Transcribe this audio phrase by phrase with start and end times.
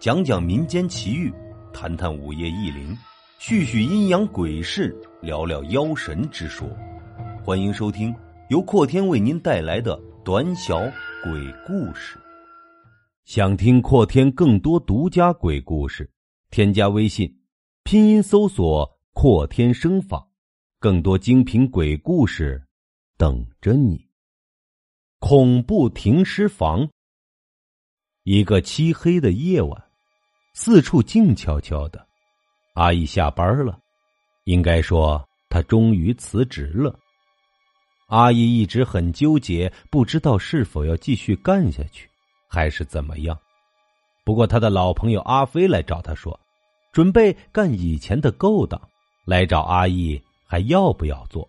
[0.00, 1.30] 讲讲民间奇遇，
[1.74, 2.96] 谈谈午夜异灵，
[3.38, 6.66] 叙叙阴阳鬼事，聊聊妖神之说。
[7.44, 8.14] 欢迎收听
[8.48, 10.78] 由阔天为您带来的短小
[11.22, 12.18] 鬼故事。
[13.26, 16.10] 想听阔天更多独家鬼故事，
[16.50, 17.38] 添加微信，
[17.84, 20.28] 拼音搜索“阔天生坊”，
[20.80, 22.66] 更多精品鬼故事
[23.18, 24.08] 等着你。
[25.18, 26.88] 恐怖停尸房。
[28.22, 29.89] 一个漆黑的夜晚。
[30.52, 32.06] 四处静悄悄的，
[32.74, 33.78] 阿姨下班了，
[34.44, 36.98] 应该说她终于辞职了。
[38.08, 42.08] 阿姨一直很纠结，不知道是否要继续干下去，
[42.48, 43.38] 还是怎么样。
[44.24, 46.38] 不过他的老朋友阿飞来找他说，
[46.92, 48.80] 准备干以前的勾当，
[49.24, 51.46] 来找阿姨还要不要做？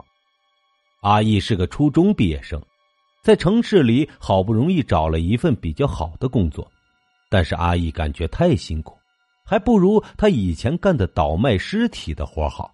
[1.02, 2.62] 阿姨是个初中毕业生，
[3.24, 6.72] 在城市里好不容易找了一份比较好的工作。
[7.28, 8.96] 但是阿姨感觉太辛苦，
[9.52, 12.72] 还不如他以前干的倒卖尸体的活好，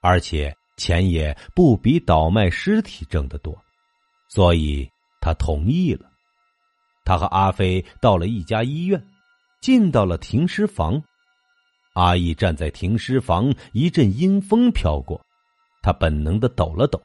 [0.00, 3.56] 而且钱也不比倒卖尸体挣得多，
[4.28, 6.10] 所以他同意了。
[7.04, 9.00] 他和阿飞到了一家医院，
[9.60, 11.00] 进到了停尸房。
[11.94, 15.24] 阿姨站在停尸房，一阵阴风飘过，
[15.80, 17.00] 他本能的抖了抖，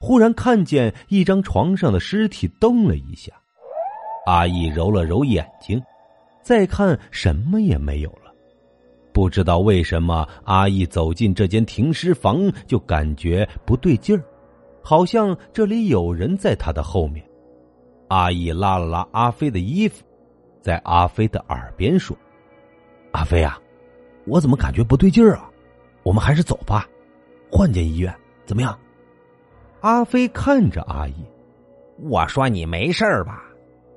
[0.00, 3.30] 忽然看见一张床上的尸体动了一下，
[4.24, 5.78] 阿姨揉了揉眼睛。
[6.42, 8.23] 再看什么也没有了，
[9.14, 14.24] 不知道为什么阿义走进这间停尸房就感觉不对劲儿，
[14.82, 17.24] 好像这里有人在他的后面。
[18.08, 20.04] 阿义拉了拉阿飞的衣服，
[20.60, 22.16] 在阿飞的耳边说
[23.12, 23.56] ：“阿飞啊，
[24.26, 25.48] 我怎么感觉不对劲儿啊？
[26.02, 26.84] 我们还是走吧，
[27.48, 28.12] 换间医院
[28.44, 28.76] 怎么样？”
[29.80, 31.14] 阿飞看着阿义，
[32.02, 33.44] 我说：“你没事吧？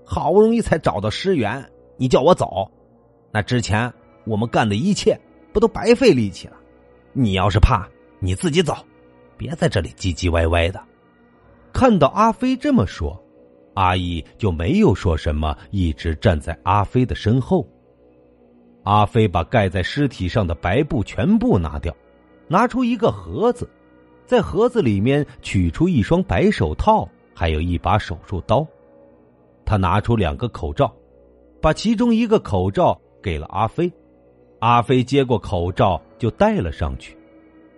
[0.06, 2.70] 好不容易才找到尸源。”你叫我走，
[3.32, 3.92] 那之前
[4.28, 5.20] 我们干的一切
[5.54, 6.58] 不都白费力气了？
[7.14, 7.88] 你要是怕，
[8.20, 8.76] 你自己走，
[9.38, 10.80] 别在这里唧唧歪歪的。
[11.72, 13.18] 看到阿飞这么说，
[13.74, 17.68] 阿义就没有说什么，一直站在阿飞的身后。
[18.84, 21.96] 阿飞把盖在尸体上的白布全部拿掉，
[22.48, 23.70] 拿出一个盒子，
[24.26, 28.66] 在盒子里面取出一双白手套，还有一把手术刀。
[29.66, 30.94] 他拿出两个口罩。
[31.60, 33.92] 把其中一个口罩给了阿飞，
[34.60, 37.18] 阿飞接过口罩就戴了上去。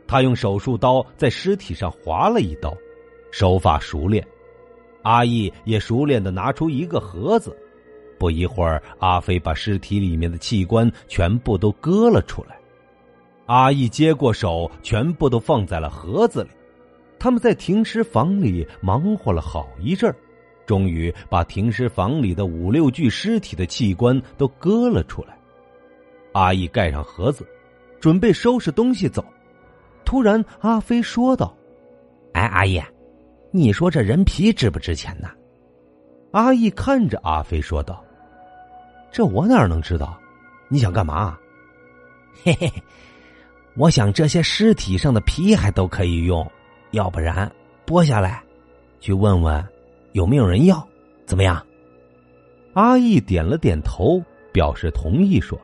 [0.08, 2.76] 他用手术刀在尸体上划了一刀，
[3.32, 4.26] 手法熟练。
[5.04, 7.56] 阿义也熟练的拿出一个盒子，
[8.18, 12.58] 不一会儿，阿飞把尸体里面的器官全部都割了出来。
[13.46, 16.50] 阿义接过手，全部都放在了盒子里。
[17.18, 20.16] 他们在停尸房里忙活了好一阵儿。
[20.66, 25.39] 终于把停尸房里的五六具尸体的器官都割了出来。
[26.34, 27.46] 阿义盖上盒子，
[28.00, 29.24] 准备收拾东西走。
[30.06, 31.56] 突然，阿飞说道
[32.34, 32.82] ：“哎，阿义，
[33.52, 35.30] 你说这人皮值不值钱呢？”
[36.32, 38.04] 阿义看着阿飞说道
[39.12, 40.20] ：“这我哪能知道？
[40.68, 41.38] 你想干嘛
[42.44, 42.72] ？”“嘿嘿，
[43.76, 46.50] 我想这些尸体上的皮还都可以用，
[46.92, 47.52] 要不然
[47.86, 48.44] 剥下来，
[49.00, 49.64] 去问问。”
[50.14, 50.86] 有没有人要？
[51.28, 51.64] 怎么样？
[52.74, 54.20] 阿义点了点头，
[54.52, 55.56] 表示同意，说：“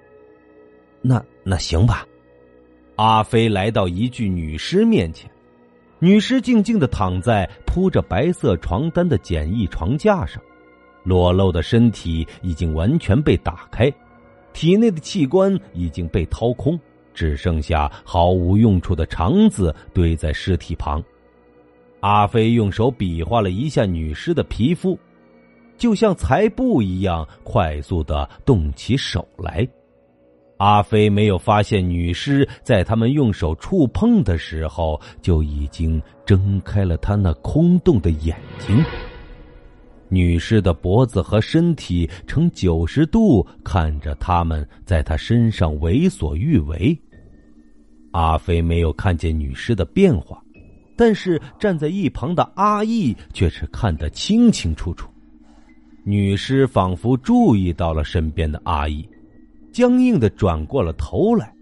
[1.07, 2.05] 那那行吧。”
[2.97, 5.29] 阿飞来到一具女尸面前，
[5.99, 10.41] 女尸静静的躺在铺着白色床单的简易床架上，
[11.03, 13.91] 裸露的身体已经完全被打开，
[14.53, 16.79] 体内的器官已经被掏空，
[17.13, 21.03] 只剩下毫无用处的肠子堆在尸体旁。
[21.99, 24.97] 阿飞用手比划了一下女尸的皮肤，
[25.77, 29.67] 就像裁布一样，快速的动起手来。
[30.57, 38.83] 阿飞没有发现女尸在他们用手触碰的时候，就已经睁开了他那空洞的眼睛。
[40.07, 46.97] 女尸的脖子和身体呈九十度看着他们，在他身上为所欲为。
[48.11, 50.41] 阿飞没有看见女尸的变化。
[50.97, 55.09] 但是站在一旁的阿义却是看得清清楚楚，
[56.05, 59.05] 女尸仿佛注意到了身边的阿义，
[59.75, 61.53] 僵硬的转过了头来。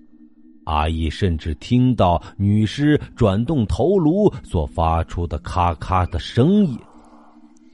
[0.66, 6.78] 阿义甚至听到女尸转动头颅所发出的咔咔的声音。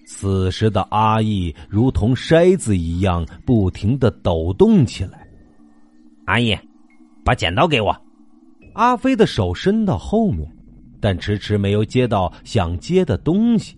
[0.07, 5.27] 此时的阿义如同筛子一样，不停的抖动起来。
[6.23, 6.57] 阿义，
[7.25, 7.93] 把剪刀给我。
[8.75, 10.49] 阿飞的手伸到后面。
[11.01, 13.77] 但迟迟没有接到想接的东西，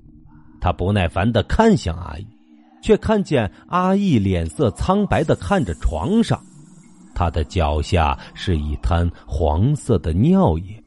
[0.60, 2.28] 他不耐烦的看向阿义，
[2.84, 6.40] 却看见阿义脸色苍白的看着床上。
[7.22, 10.84] 他的脚下是一滩黄色的尿液，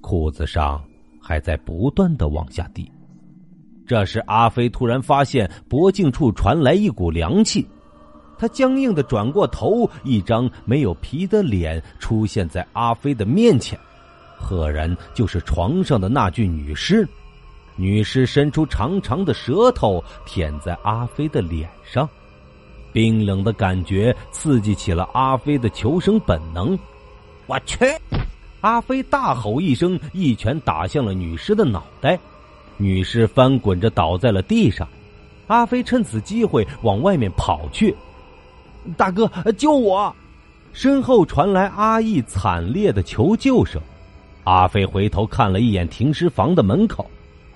[0.00, 0.82] 裤子上
[1.22, 2.90] 还在不断的往下滴。
[3.86, 7.64] 这时，阿飞突然发现脖颈处传来一股凉气，
[8.36, 13.78] 他僵硬的转过头，一张没有皮的脸出现在阿飞的面前，
[14.36, 17.08] 赫然就是床上的那具女尸。
[17.76, 22.08] 女尸伸出长长的舌头舔在阿飞的脸上，
[22.96, 26.78] 冰冷的感觉刺激起了阿飞的求生本能。
[27.46, 27.84] 我去！
[28.62, 32.18] 阿飞大吼一声，一拳打向了女尸的脑袋。
[32.78, 34.88] 女尸翻滚着倒在了地上，
[35.46, 37.94] 阿飞趁此机会往外面跑去。
[38.96, 40.10] 大哥，救我！
[40.72, 43.78] 身后传来阿义惨烈的求救声。
[44.44, 47.04] 阿飞回头看了一眼停尸房的门口，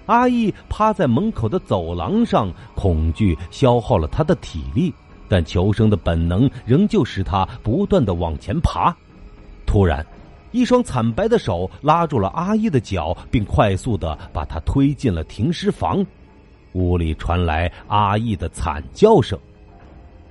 [0.05, 4.93] 阿义趴在门口的走廊上，恐惧消耗了他的体力，
[5.31, 8.95] 但求生的本能仍旧使他不断的往前爬。
[9.65, 10.05] 突然。
[10.53, 16.05] 一双惨白的手拉住了阿义的脚，并快速的把他推进了停尸房。
[16.73, 19.39] 屋里传来阿义的惨叫声。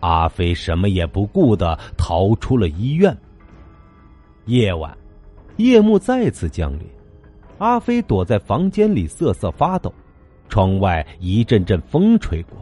[0.01, 3.17] 阿飞什么也不顾的逃出了医院。
[4.43, 4.93] 夜晚，
[5.55, 6.81] 夜幕再次降临，
[7.57, 9.93] 阿飞躲在房间里瑟瑟发抖。
[10.49, 12.57] 窗外一阵阵风吹过，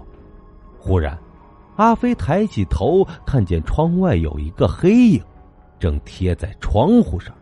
[0.78, 1.18] 忽然，
[1.78, 5.22] 阿飞抬起头，看见窗外有一个黑影，
[5.80, 7.34] 正贴在窗户上。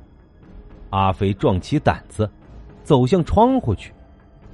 [0.89, 2.29] 阿飞壮起胆子，
[2.83, 3.93] 走向窗户去。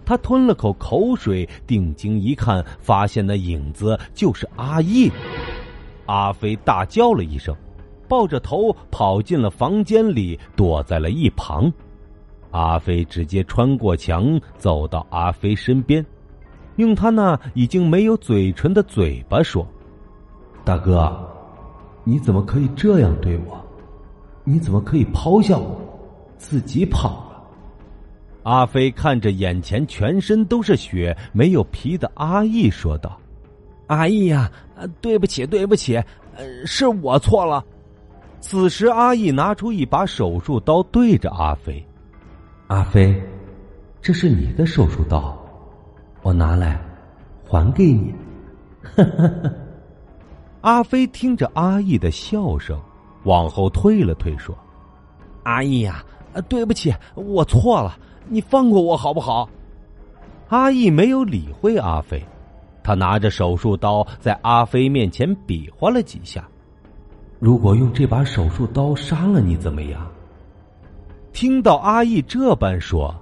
[0.06, 5.12] 他吞了口口水，定睛一看，发现那影子就是阿义。
[6.06, 7.56] 阿飞大叫了一声，
[8.08, 11.72] 抱着头跑进了房间里，躲在了一旁。
[12.52, 16.06] 阿飞直接穿过墙，走到阿飞身边，
[16.78, 19.68] 用他那已经没有嘴唇的嘴巴说
[20.64, 21.12] ：“大哥，
[22.04, 23.60] 你怎么可以这样对我？
[24.44, 25.80] 你怎么可以抛下我？”
[26.38, 27.44] 自己跑了。
[28.44, 33.16] 阿飞看着眼前全身都是血、没有皮的阿义，说道
[33.86, 34.50] ：“阿义呀，
[35.00, 36.02] 对不起，对不起，
[36.66, 37.64] 是我错了。”
[38.42, 41.86] 此时，阿义拿出一把手术刀，对着阿飞
[42.66, 43.22] ：“阿飞，
[44.02, 45.38] 这是你的手术刀，
[46.22, 46.80] 我拿来
[47.48, 48.14] 还给你。
[50.62, 52.80] ”阿飞听着阿义的笑声，
[53.24, 54.56] 往后退了退，说
[55.44, 56.04] ：“阿义呀。”
[56.34, 57.98] 啊，对不起，我错了，
[58.30, 59.50] 你放过我好不好？
[60.48, 62.24] 阿义没有理会阿飞，
[62.82, 66.48] 他拿着手术刀在阿飞面前比划了几下。
[67.38, 70.10] 如果用这把手术刀杀了你，怎么样？
[71.34, 73.14] 听到阿义这般说，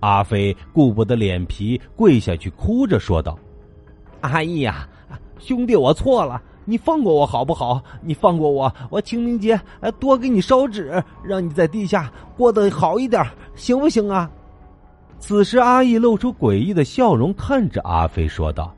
[0.00, 3.38] 阿飞顾不得脸皮，跪下去哭着说道
[4.22, 4.88] ：“阿义呀，
[5.38, 7.82] 兄弟，我错了。”你放过我好不好？
[8.02, 9.58] 你放过我，我清明节
[9.98, 13.24] 多给你烧纸，让你在地下过得好一点，
[13.54, 14.30] 行不行啊？
[15.18, 18.70] 此时，阿义露出诡异的笑容，看着阿飞说道：“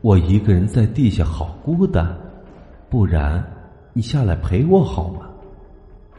[0.00, 2.18] 我一个人在地下好孤单，
[2.88, 3.44] 不然
[3.92, 5.28] 你下来陪我好吗？”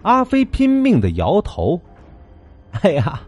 [0.04, 1.82] 阿飞拼命的摇头
[2.84, 3.22] ：“哎呀，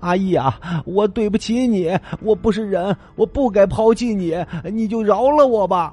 [0.00, 5.92] 阿义啊，我对不起你，我不是人，我不该抛弃你，你就饶了我吧。”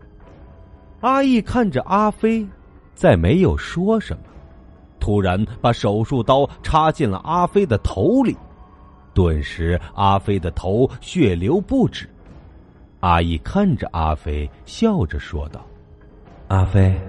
[1.01, 2.47] 阿义看着阿飞，
[2.95, 4.23] 再没有说什么，
[4.99, 8.35] 突然把手术刀插进了阿飞的头里，
[9.13, 12.09] 顿时阿飞的头血流不止。
[13.01, 15.63] 阿义看着阿飞，笑着说道
[16.47, 16.99] ：“阿飞，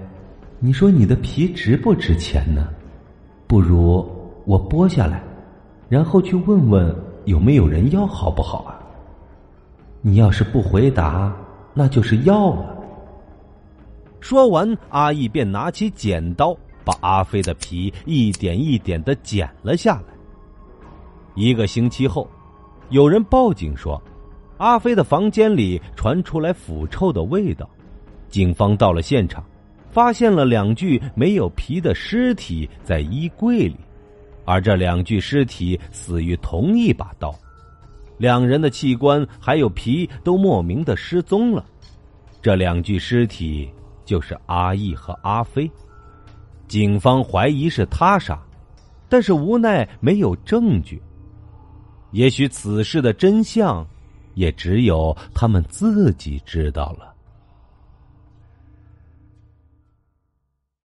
[0.59, 2.67] 你说你的皮值不值钱呢？
[3.47, 4.07] 不如
[4.45, 5.23] 我剥下来，
[5.89, 8.79] 然后去问问有没有人要，好不好啊？
[10.01, 11.35] 你要是不回答，
[11.73, 12.75] 那就是要了。”
[14.19, 20.13] 说完，阿义便拿起剪刀，把阿飞的皮一点一点的剪了下来。
[21.35, 22.27] 一个星期后，
[22.89, 24.01] 有人报警说，
[24.57, 27.69] 阿飞的房间里传出来腐臭的味道。
[28.27, 29.41] 警方到了现场，
[29.89, 33.77] 发现了两具没有皮的尸体在衣柜里，
[34.47, 37.35] 而这两具尸体死于同一把刀，
[38.17, 41.63] 两人的器官还有皮都莫名的失踪了。
[42.41, 43.69] 这两具尸体。
[44.07, 45.69] 就是阿义和阿飞，
[46.65, 48.41] 警方怀疑是他杀，
[49.09, 51.03] 但是无奈没有证据。
[52.11, 53.85] 也许此事的真相，
[54.33, 57.13] 也只有他们自己知道了。